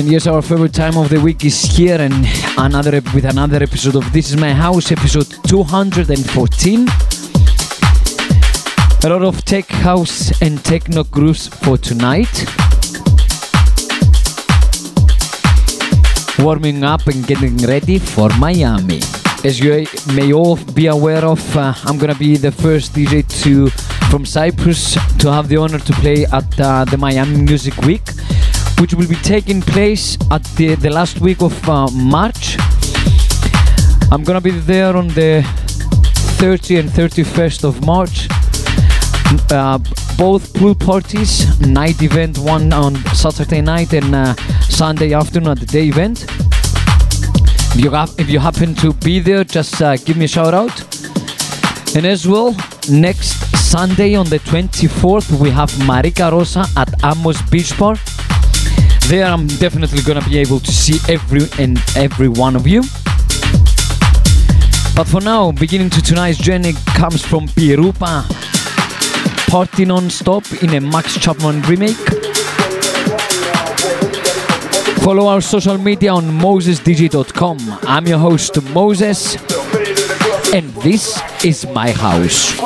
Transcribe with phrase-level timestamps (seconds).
[0.00, 2.26] And yes, our favorite time of the week is here and
[2.56, 6.88] another with another episode of This Is My House, episode 214.
[9.04, 12.32] A lot of tech house and techno grooves for tonight.
[16.38, 19.00] Warming up and getting ready for Miami.
[19.44, 23.68] As you may all be aware of, uh, I'm gonna be the first DJ to
[24.08, 28.02] from Cyprus to have the honor to play at uh, the Miami Music Week
[28.80, 32.56] which will be taking place at the, the last week of uh, March.
[34.10, 35.42] I'm gonna be there on the
[36.40, 38.28] 30th and 31st of March.
[39.50, 39.78] Uh,
[40.16, 45.66] both pool parties, night event, one on Saturday night and uh, Sunday afternoon at the
[45.66, 46.24] day event.
[47.74, 50.54] If you, have, if you happen to be there, just uh, give me a shout
[50.54, 50.80] out.
[51.94, 52.56] And as well,
[52.90, 57.96] next Sunday on the 24th, we have Marika Rosa at Amos Beach Bar.
[59.10, 62.82] There I'm definitely gonna be able to see every and every one of you.
[64.94, 68.22] But for now, beginning to tonight's journey comes from Pirupa,
[69.50, 71.96] Party Non-Stop in a Max Chapman remake.
[75.02, 77.58] Follow our social media on mosesdj.com.
[77.88, 79.34] I'm your host Moses,
[80.54, 82.56] and this is my house.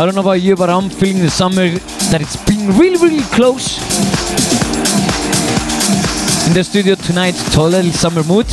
[0.00, 3.22] I don't know about you, but I'm feeling the summer that it's been really, really
[3.34, 3.76] close.
[6.46, 8.46] In the studio tonight, total summer mood.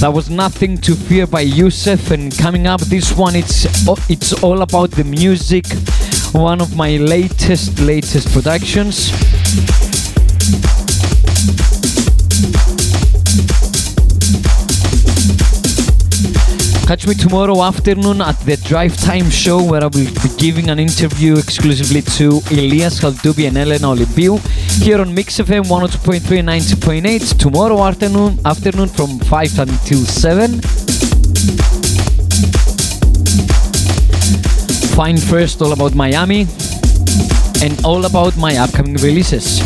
[0.00, 3.64] That was Nothing to Fear by Yousef and coming up this one it's
[4.10, 5.64] it's all about the music
[6.32, 9.10] one of my latest latest productions
[16.90, 20.80] Catch me tomorrow afternoon at the Drive Time Show where I will be giving an
[20.80, 24.40] interview exclusively to Elias Haldubi and Elena Olympiou
[24.82, 30.60] here on Mix FM 102.3 and 90.8 tomorrow afternoon, afternoon from 5 until 7.
[34.96, 36.48] Find first all about Miami
[37.62, 39.60] and all about my upcoming releases.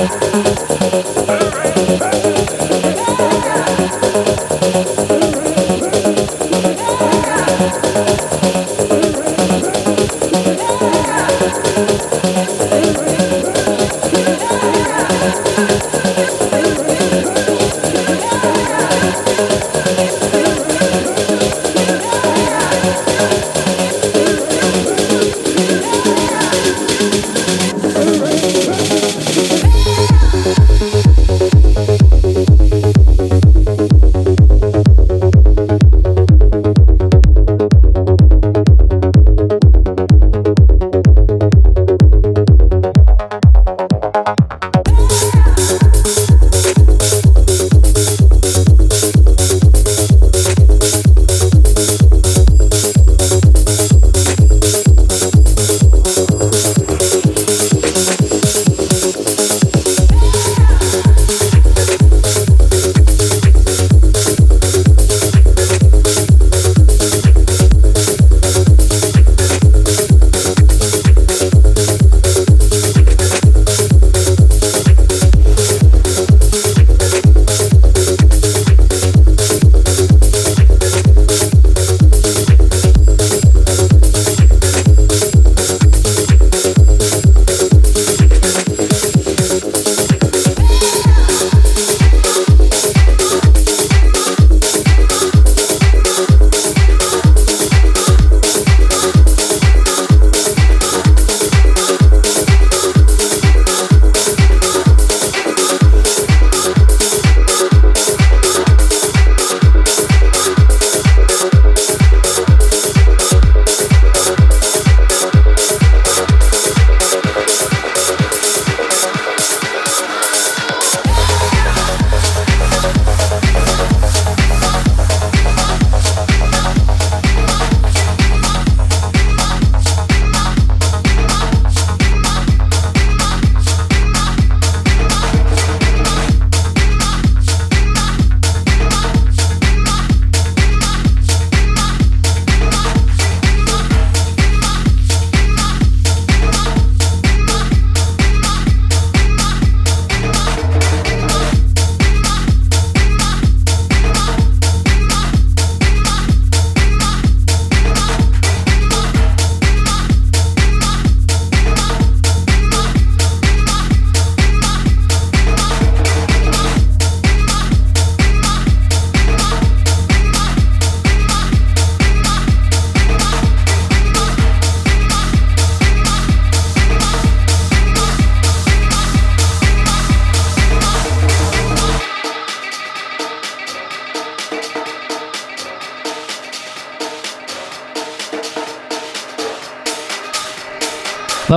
[0.00, 1.57] ああ。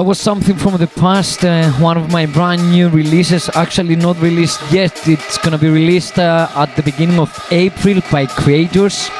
[0.02, 4.20] That was something from the past, uh, one of my brand new releases, actually not
[4.20, 5.08] released yet.
[5.08, 9.12] It's gonna be released uh, at the beginning of April by Creators.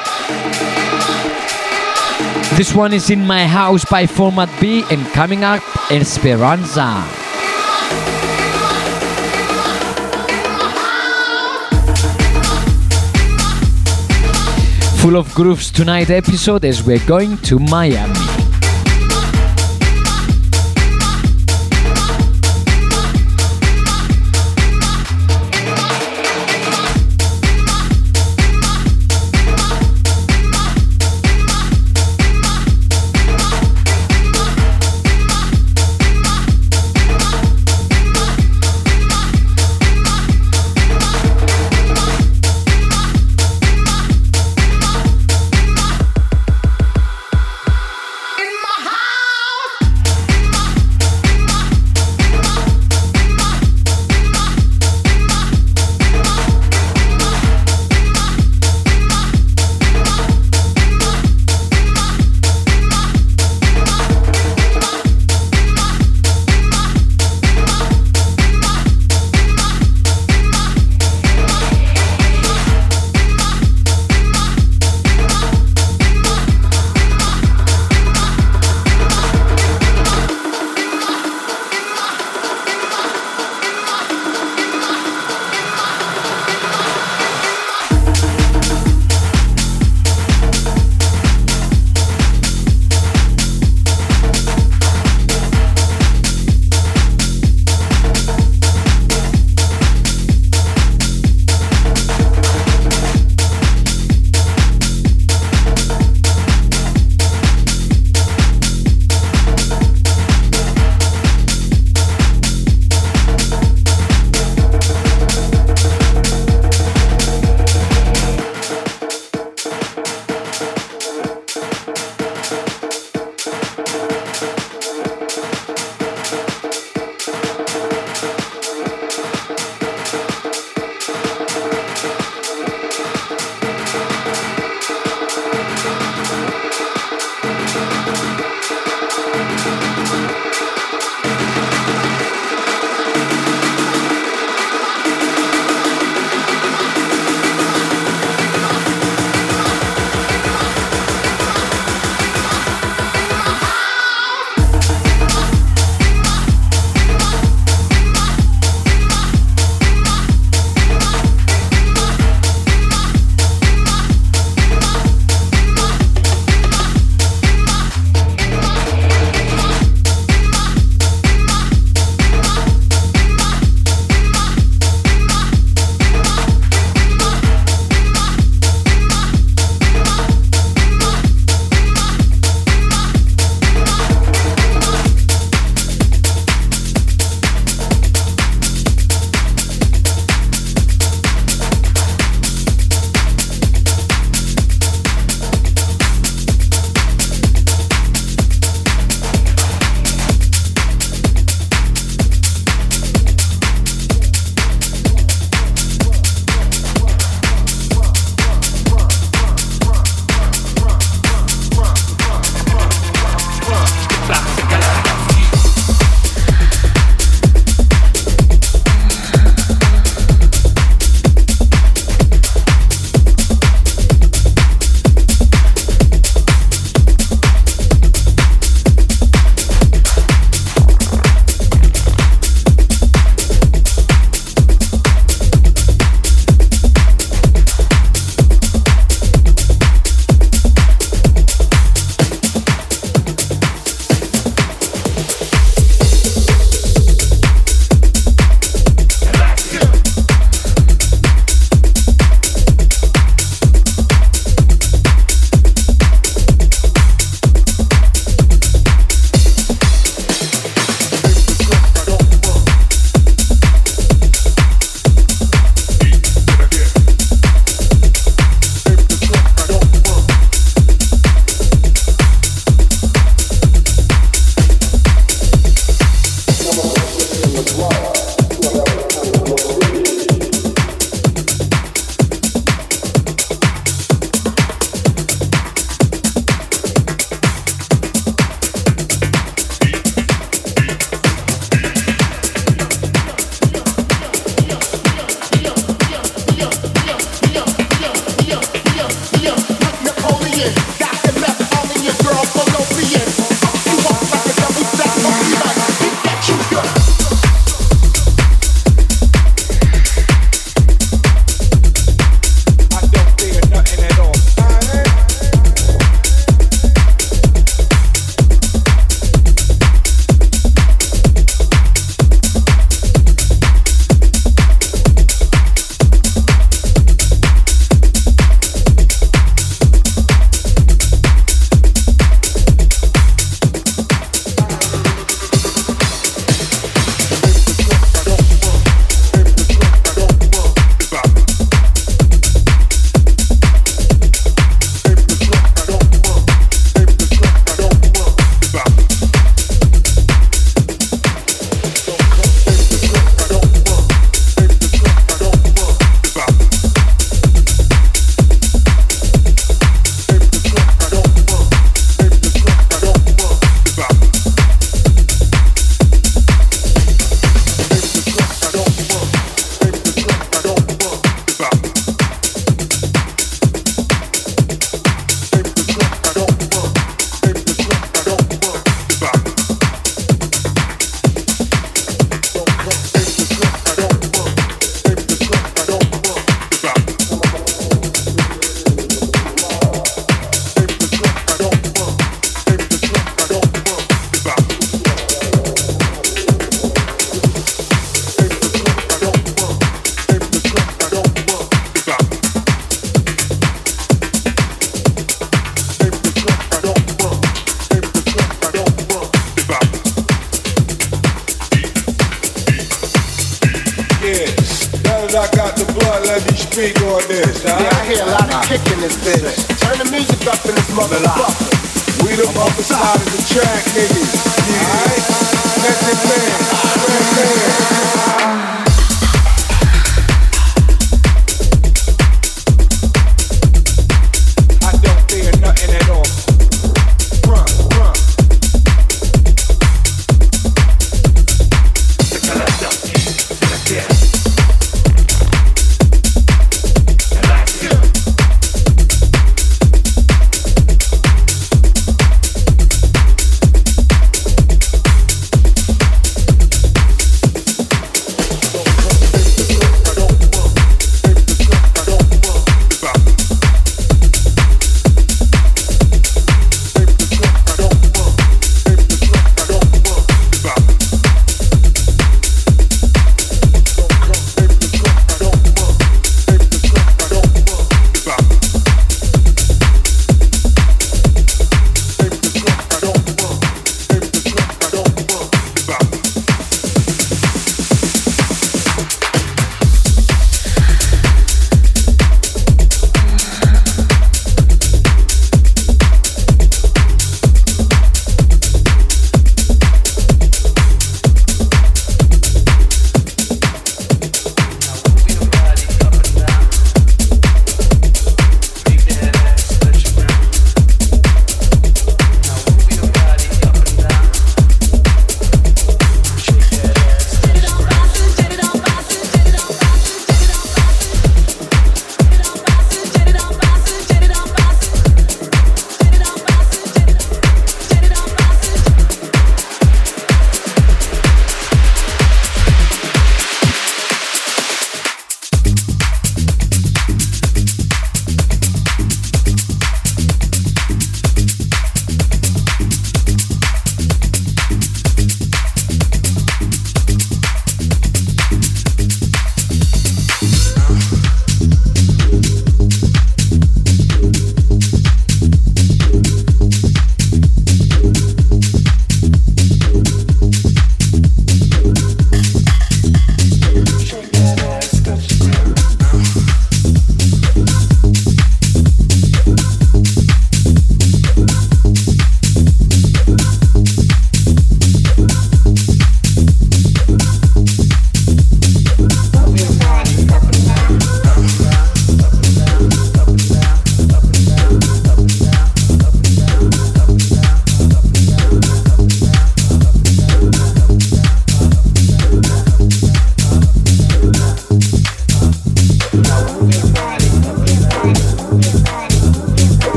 [2.58, 7.04] This one is In My House by Format B and coming up Esperanza.
[15.00, 18.31] Full of grooves tonight episode as we're going to Miami.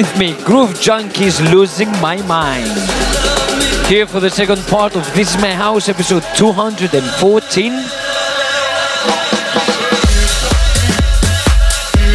[0.00, 0.32] With me?
[0.44, 2.70] Groove Junkies losing my mind.
[3.86, 7.72] Here for the second part of This Is My House, episode 214.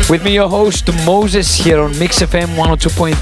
[0.09, 3.13] With me, your host Moses here on Mix FM 102.3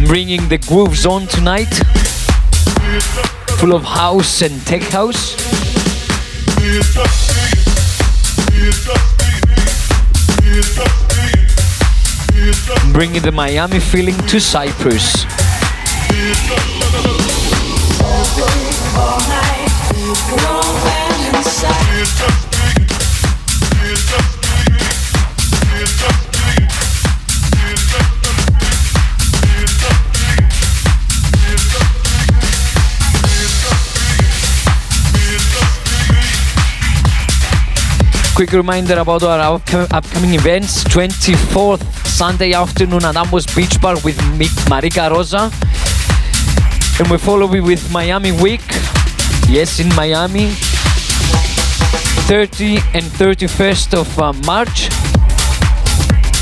[0.00, 0.08] 90.8.
[0.08, 1.72] Bringing the groove zone tonight,
[3.60, 5.36] full of house and tech house.
[12.92, 15.26] Bringing the Miami feeling to Cyprus.
[38.40, 44.16] Quick reminder about our upco- upcoming events 24th Sunday afternoon at Ammos Beach Bar with
[44.70, 45.50] Marika Rosa.
[46.98, 48.64] And we follow it with Miami Week.
[49.46, 50.52] Yes, in Miami.
[52.32, 54.88] 30 and 31st of uh, March.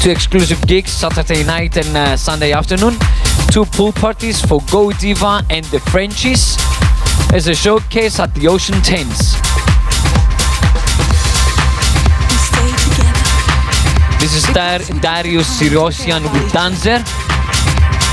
[0.01, 2.95] Two exclusive gigs Saturday night and uh, Sunday afternoon.
[3.51, 6.57] Two pool parties for Go Diva and the Frenchies
[7.35, 9.48] as a showcase at the Ocean Tents.
[14.21, 16.99] This is Dar- Darius Syrossian with Danzer.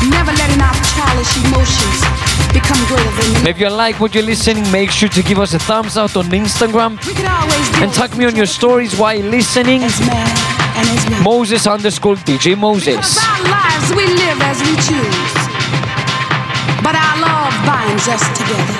[0.09, 1.99] Never letting our childish emotions
[2.53, 5.59] become greater than If you like what you're listening, make sure to give us a
[5.59, 9.83] thumbs up on Instagram We could always and tag me on your stories while listening.
[9.83, 10.29] as man
[10.77, 11.23] and as woman.
[11.23, 13.17] Moses underscore DJ Moses.
[13.17, 15.33] our lives we live as we choose.
[16.85, 18.77] But our love binds us together.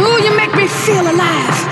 [0.00, 1.65] Ooh, you make me feel alive.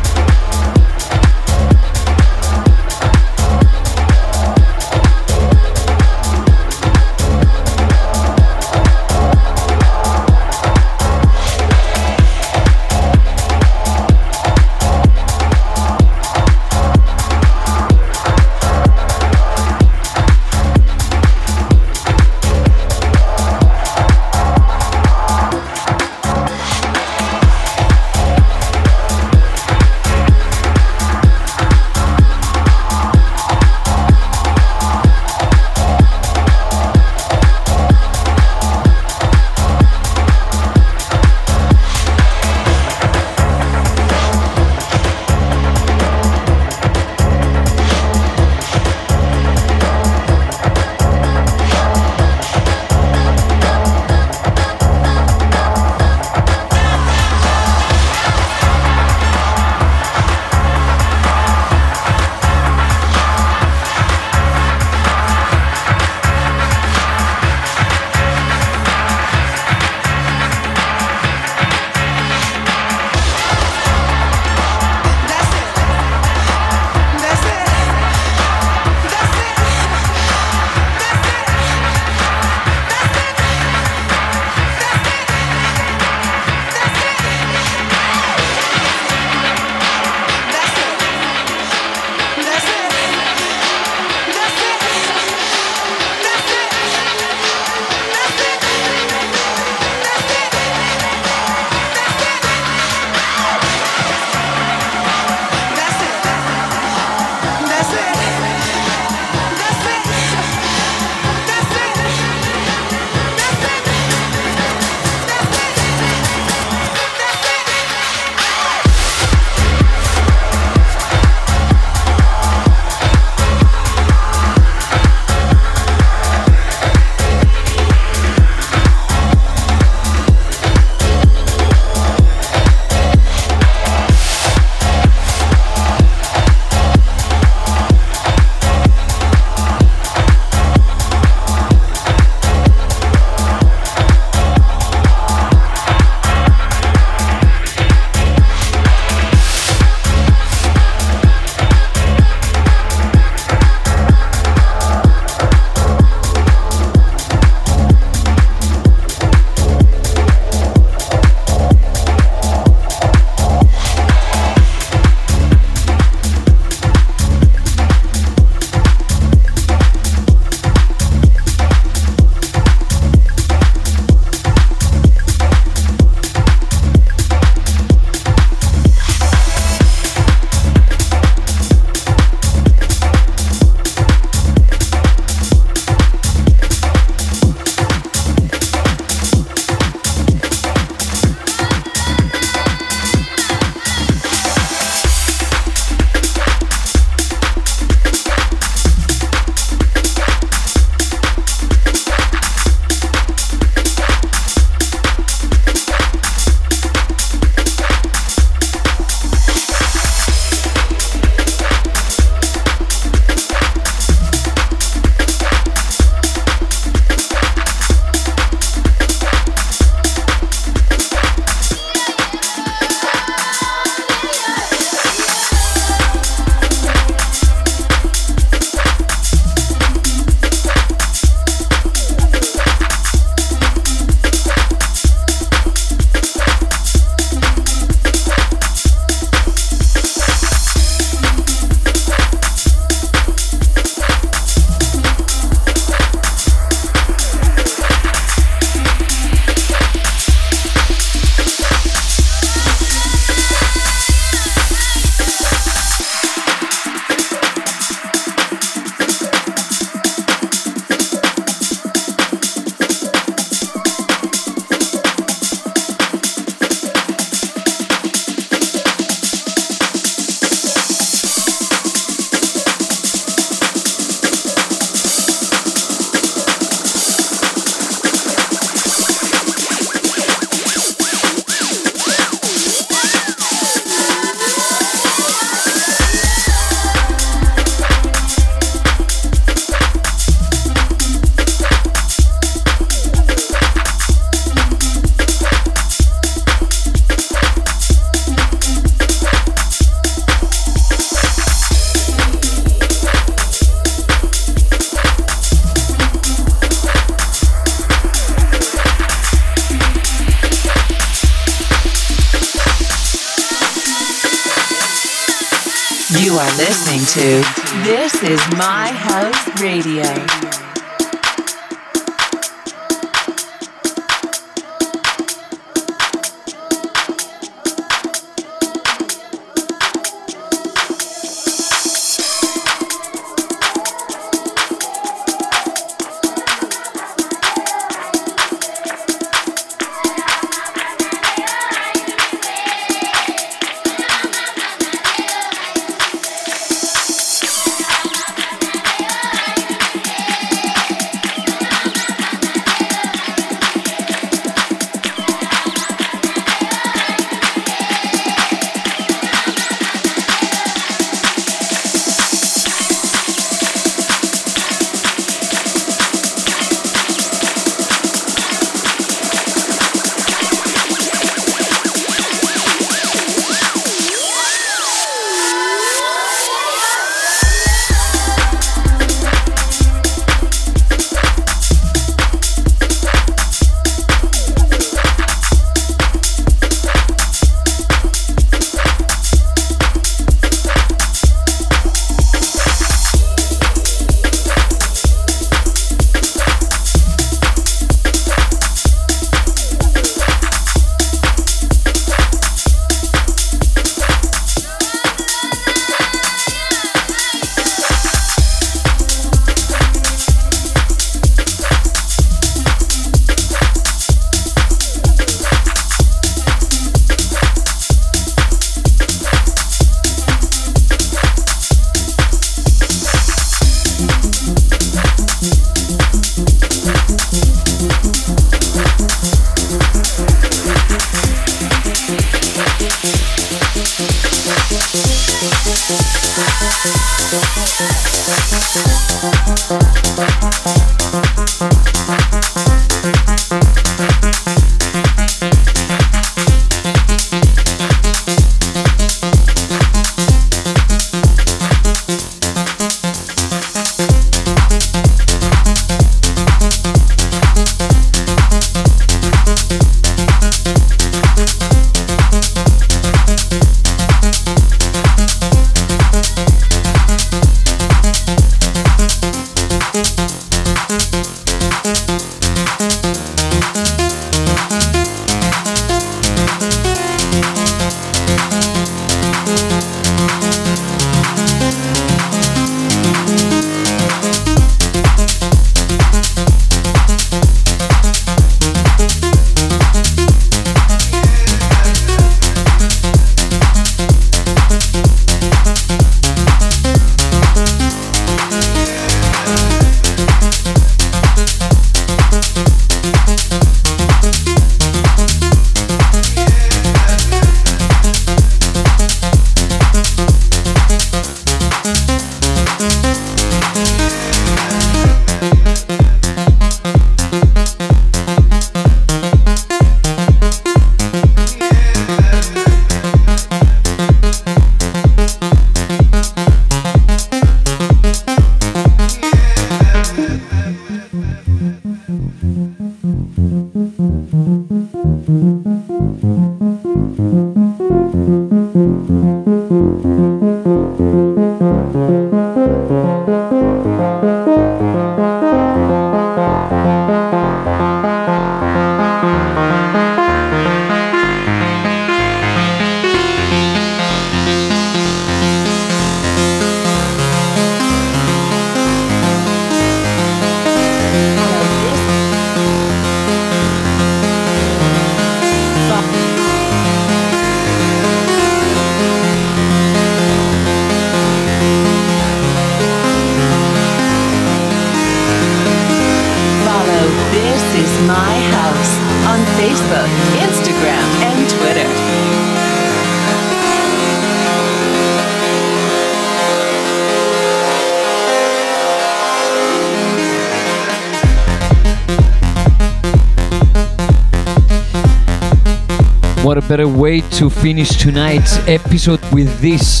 [596.46, 600.00] What a better way to finish tonight's episode with this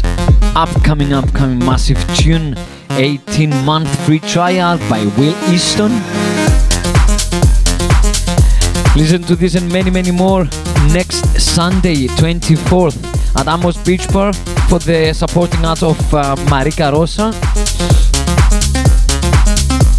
[0.54, 2.54] upcoming, upcoming massive tune
[2.90, 5.90] 18 month free trial by Will Easton.
[8.94, 10.44] Listen to this and many, many more
[10.92, 12.94] next Sunday, 24th
[13.34, 14.32] at Ammos Beach Bar.
[14.68, 17.34] for the supporting art of uh, Marika Rosa.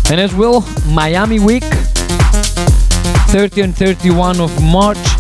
[0.10, 1.66] And as well, Miami Week,
[3.36, 5.17] 30 and 31 of March.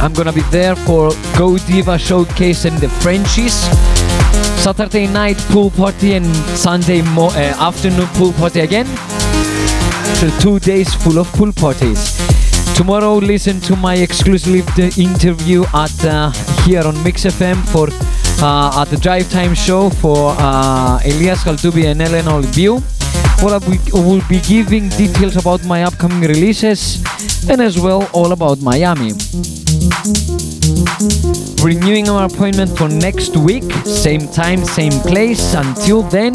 [0.00, 3.54] I'm gonna be there for Go Diva Showcase and the Frenchies.
[4.64, 6.26] Saturday night pool party and
[6.56, 8.86] Sunday mo- uh, afternoon pool party again.
[10.16, 12.16] So two days full of pool parties.
[12.74, 14.66] Tomorrow, listen to my exclusive
[14.98, 16.30] interview at uh,
[16.64, 17.88] here on Mix FM for
[18.42, 22.80] uh, at the Drive Time show for uh, Elias Kaltubi and Elena Olbiu.
[23.42, 27.02] Well, I will be giving details about my upcoming releases
[27.48, 29.12] and as well all about Miami.
[31.62, 35.54] Renewing our appointment for next week, same time, same place.
[35.54, 36.32] Until then,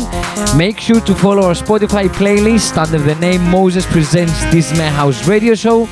[0.57, 5.55] make sure to follow our Spotify playlist under the name Moses Presents This House Radio
[5.55, 5.87] Show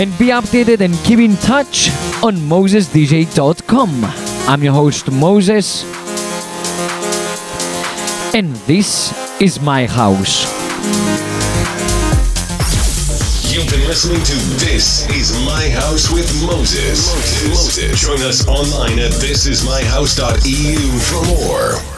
[0.00, 1.90] and be updated and keep in touch
[2.22, 4.04] on mosesdj.com.
[4.48, 5.84] I'm your host Moses,
[8.34, 10.61] and this is my house.
[13.52, 14.34] You've been listening to
[14.64, 17.12] This Is My House with Moses.
[17.48, 18.00] Moses.
[18.00, 21.91] Join us online at thisismyhouse.eu for more.